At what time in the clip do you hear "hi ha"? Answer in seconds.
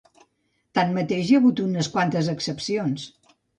1.27-1.43